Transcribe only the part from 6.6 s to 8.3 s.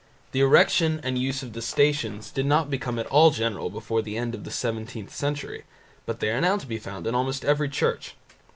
be found in almost every church.